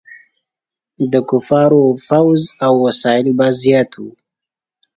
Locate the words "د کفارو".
1.11-1.83